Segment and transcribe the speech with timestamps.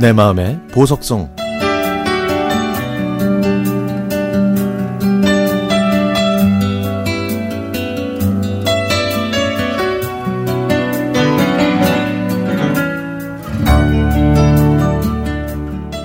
[0.00, 1.28] 내 마음의 보석송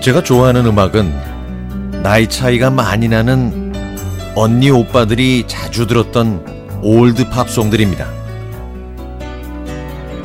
[0.01, 3.71] 제가 좋아하는 음악은 나이 차이가 많이 나는
[4.35, 8.05] 언니 오빠들이 자주 들었던 old 팝송들입니다.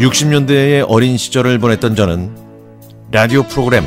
[0.00, 2.49] 60년대의 어린 시절을 보냈던 저는
[3.12, 3.84] 라디오 프로그램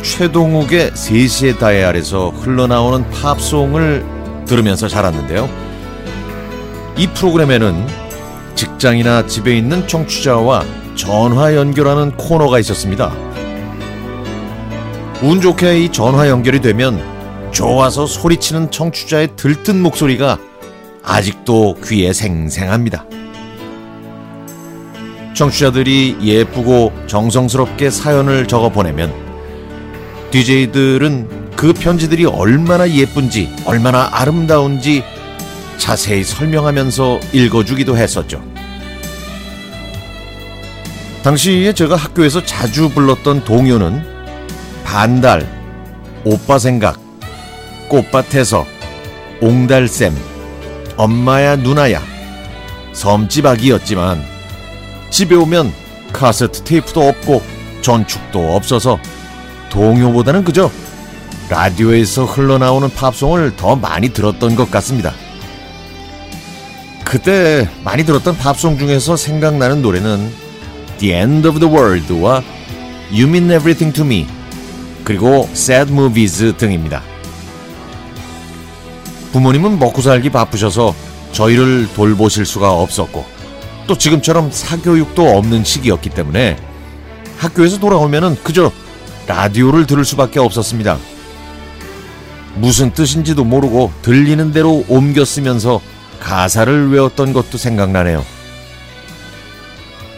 [0.00, 4.04] 최동욱의 3시의 다이 아래서 흘러나오는 팝송을
[4.46, 5.48] 들으면서 자랐는데요.
[6.96, 7.84] 이 프로그램에는
[8.54, 13.12] 직장이나 집에 있는 청취자와 전화 연결하는 코너가 있었습니다.
[15.20, 17.02] 운 좋게 이 전화 연결이 되면
[17.50, 20.38] 좋아서 소리치는 청취자의 들뜬 목소리가
[21.02, 23.04] 아직도 귀에 생생합니다.
[25.38, 29.14] 청취자들이 예쁘고 정성스럽게 사연을 적어 보내면
[30.32, 35.04] DJ들은 그 편지들이 얼마나 예쁜지, 얼마나 아름다운지
[35.76, 38.42] 자세히 설명하면서 읽어주기도 했었죠.
[41.22, 44.02] 당시에 제가 학교에서 자주 불렀던 동요는
[44.82, 45.48] 반달,
[46.24, 46.98] 오빠 생각,
[47.88, 48.66] 꽃밭에서,
[49.40, 50.12] 옹달샘,
[50.96, 52.02] 엄마야 누나야,
[52.92, 54.37] 섬지박이었지만
[55.10, 55.72] 집에 오면
[56.12, 57.42] 카세트 테이프도 없고
[57.82, 58.98] 전축도 없어서
[59.70, 60.70] 동요보다는 그저
[61.48, 65.14] 라디오에서 흘러나오는 팝송을 더 많이 들었던 것 같습니다.
[67.04, 70.30] 그때 많이 들었던 팝송 중에서 생각나는 노래는
[70.98, 72.42] The End of the World와
[73.10, 74.26] You Mean Everything to Me
[75.04, 77.02] 그리고 sad movies 등입니다.
[79.32, 80.94] 부모님은 먹고 살기 바쁘셔서
[81.32, 83.37] 저희를 돌보실 수가 없었고
[83.88, 86.56] 또 지금처럼 사교육도 없는 시기였기 때문에
[87.38, 88.70] 학교에서 돌아오면은 그저
[89.26, 90.98] 라디오를 들을 수밖에 없었습니다.
[92.56, 95.80] 무슨 뜻인지도 모르고 들리는 대로 옮겨 쓰면서
[96.20, 98.24] 가사를 외웠던 것도 생각나네요.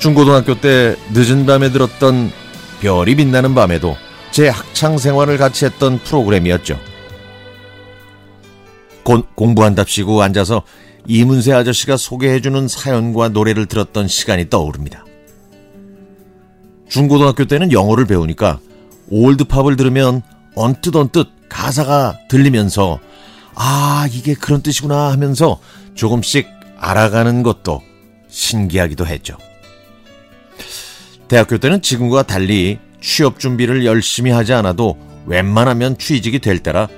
[0.00, 2.32] 중고등학교 때 늦은 밤에 들었던
[2.80, 3.97] 별이 빛나는 밤에도
[4.30, 6.78] 제 학창 생활을 같이 했던 프로그램이었죠.
[9.04, 10.62] 곧 공부한답시고 앉아서
[11.06, 15.05] 이문세 아저씨가 소개해주는 사연과 노래를 들었던 시간이 떠오릅니다.
[16.88, 18.59] 중고등학교 때는 영어를 배우니까
[19.09, 20.22] 올드팝을 들으면
[20.55, 22.99] 언뜻 언뜻 가사가 들리면서
[23.55, 25.60] 아 이게 그런 뜻이구나 하면서
[25.94, 27.83] 조금씩 알아가는 것도
[28.28, 29.37] 신기하기도 했죠.
[31.28, 36.89] 대학교 때는 지금과 달리 취업 준비를 열심히 하지 않아도 웬만하면 취직이 될 때라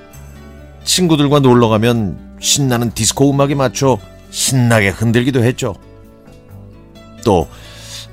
[0.85, 3.99] 친구들과 놀러 가면 신나는 디스코 음악에 맞춰
[4.31, 5.75] 신나게 흔들기도 했죠.
[7.25, 7.49] 또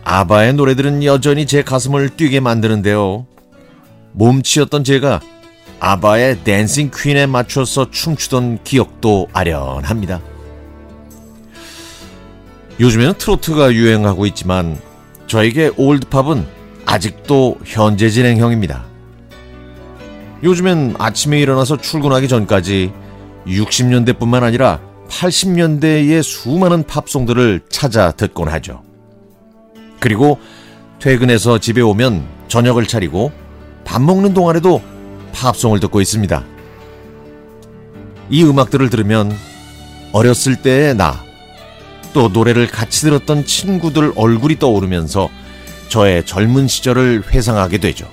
[0.04, 3.26] 아바의 노래들은 여전히 제 가슴을 뛰게 만드는데요.
[4.14, 5.20] 몸치였던 제가
[5.80, 10.22] 아바의 댄싱 퀸에 맞춰서 춤추던 기억도 아련합니다.
[12.80, 14.80] 요즘에는 트로트가 유행하고 있지만
[15.28, 16.46] 저에게 올드팝은
[16.86, 18.86] 아직도 현재 진행형입니다.
[20.44, 22.94] 요즘엔 아침에 일어나서 출근하기 전까지
[23.46, 24.80] 60년대뿐만 아니라
[25.10, 28.84] 80년대의 수많은 팝송들을 찾아 듣곤 하죠.
[30.00, 30.40] 그리고
[31.00, 33.32] 퇴근해서 집에 오면 저녁을 차리고
[33.86, 34.82] 밥 먹는 동안에도
[35.34, 36.44] 팝송을 듣고 있습니다.
[38.30, 39.36] 이 음악들을 들으면
[40.12, 41.24] 어렸을 때의 나,
[42.14, 45.30] 또 노래를 같이 들었던 친구들 얼굴이 떠오르면서
[45.90, 48.08] 저의 젊은 시절을 회상하게 되죠.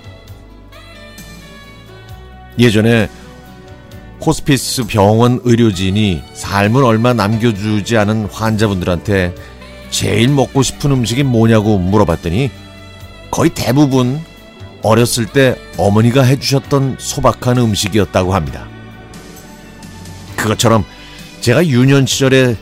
[2.59, 3.11] 예전에
[4.25, 9.35] 호스피스 병원 의료진이 삶을 얼마 남겨주지 않은 환자분들한테
[9.91, 12.51] 제일 먹고 싶은 음식이 뭐냐고 물어봤더니
[13.31, 14.21] 거의 대부분
[14.83, 18.67] 어렸을 때 어머니가 해주셨던 소박한 음식이었다고 합니다.
[20.37, 20.85] 그것처럼
[21.41, 22.57] 제가 유년 시절에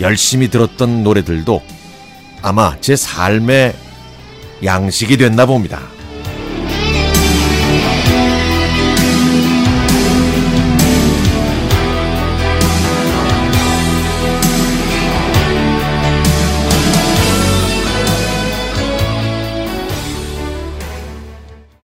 [0.00, 1.62] 열심히 들었던 노래들도
[2.42, 3.74] 아마 제 삶의
[4.64, 5.80] 양식이 됐나 봅니다.